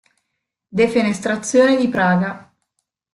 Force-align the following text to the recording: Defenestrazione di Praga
Defenestrazione 0.69 1.75
di 1.77 1.87
Praga 1.87 2.51